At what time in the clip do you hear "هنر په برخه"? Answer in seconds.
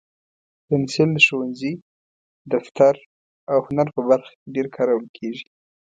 3.67-4.31